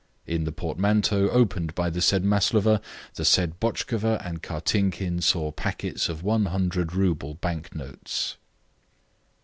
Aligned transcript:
In 0.25 0.45
the 0.45 0.51
portmanteau 0.51 1.29
opened 1.29 1.75
by 1.75 1.91
the 1.91 2.01
said 2.01 2.25
Maslova, 2.25 2.81
the 3.13 3.23
said 3.23 3.59
Botchkova 3.59 4.19
and 4.25 4.41
Kartinkin 4.41 5.21
saw 5.21 5.51
packets 5.51 6.09
of 6.09 6.23
100 6.23 6.91
rouble 6.95 7.35
bank 7.35 7.75
notes. 7.75 8.37